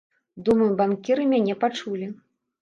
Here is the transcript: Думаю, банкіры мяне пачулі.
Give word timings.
Думаю, 0.47 0.69
банкіры 0.79 1.27
мяне 1.35 1.55
пачулі. 1.65 2.09